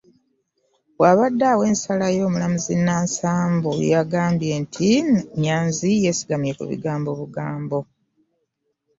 [0.97, 4.89] Bw'abadde awa ensala ye omulamuzi Nansambu agambye nti
[5.41, 7.79] Nyanzi yeesigama ku bigambo obugambo